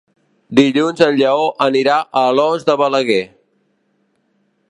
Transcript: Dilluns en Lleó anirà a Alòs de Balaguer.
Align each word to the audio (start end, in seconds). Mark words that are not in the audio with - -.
Dilluns 0.59 1.03
en 1.07 1.17
Lleó 1.19 1.43
anirà 1.65 1.99
a 1.99 2.25
Alòs 2.31 2.67
de 2.71 2.79
Balaguer. 2.83 3.23